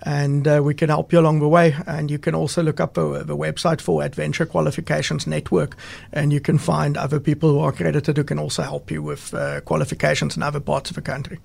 and 0.05 0.47
uh, 0.47 0.61
we 0.63 0.75
can 0.75 0.89
help 0.89 1.13
you 1.13 1.19
along 1.19 1.41
the 1.41 1.49
way. 1.49 1.75
And 1.87 2.11
you 2.11 2.19
can 2.19 2.35
also 2.35 2.63
look 2.63 2.81
up 2.81 2.95
the, 2.95 3.25
the, 3.25 3.37
website 3.37 3.81
for 3.81 4.03
Adventure 4.03 4.47
Qualifications 4.47 5.27
Network, 5.27 5.77
and 6.13 6.33
you 6.33 6.41
can 6.41 6.59
find 6.59 6.97
other 6.97 7.19
people 7.19 7.51
who 7.51 7.61
are 7.61 7.71
accredited 7.71 8.17
who 8.17 8.25
can 8.25 8.39
also 8.39 8.63
help 8.63 8.91
you 8.91 9.03
with 9.03 9.33
uh, 9.35 9.61
qualifications 9.63 10.37
in 10.37 10.43
other 10.43 10.61
parts 10.61 10.91
of 10.91 10.97
the 10.97 11.03
country. 11.03 11.39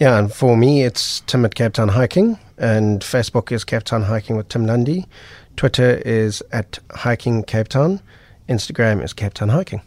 Yeah, 0.00 0.18
and 0.18 0.32
for 0.32 0.56
me, 0.56 0.82
it's 0.82 1.20
Tim 1.20 1.44
at 1.44 1.54
Cape 1.54 1.74
Town 1.74 1.88
Hiking, 1.88 2.38
and 2.58 3.00
Facebook 3.00 3.52
is 3.52 3.64
Cape 3.64 3.84
Town 3.84 4.02
Hiking 4.02 4.36
with 4.36 4.48
Tim 4.48 4.66
Lundy. 4.66 5.06
Twitter 5.56 6.02
is 6.04 6.42
at 6.52 6.78
Hiking 6.90 7.44
Cape 7.44 7.68
Town. 7.68 8.00
Instagram 8.48 9.02
is 9.02 9.12
Cape 9.12 9.34
Town 9.34 9.48
Hiking. 9.48 9.80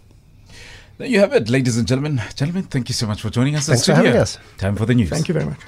There 0.97 1.07
you 1.07 1.19
have 1.19 1.33
it, 1.33 1.50
ladies 1.50 1.77
and 1.77 1.88
gentlemen. 1.88 2.21
Gentlemen, 2.36 2.63
thank 2.63 2.89
you 2.89 2.93
so 2.93 3.05
much 3.05 3.21
for 3.21 3.29
joining 3.29 3.55
us. 3.55 3.67
Thanks 3.67 3.86
for 3.86 3.93
having 3.93 4.15
us. 4.15 4.39
Time 4.57 4.75
for 4.75 4.86
the 4.88 4.95
news. 4.95 5.09
Thank 5.09 5.27
you 5.27 5.33
very 5.33 5.45
much. 5.45 5.59